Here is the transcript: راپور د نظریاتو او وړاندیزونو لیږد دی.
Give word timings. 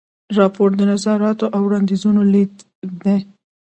راپور 0.37 0.69
د 0.75 0.81
نظریاتو 0.91 1.45
او 1.55 1.61
وړاندیزونو 1.67 2.21
لیږد 2.33 2.57
دی. 3.03 3.19